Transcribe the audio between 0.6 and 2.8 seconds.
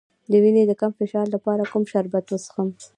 د کم فشار لپاره کوم شربت وڅښم؟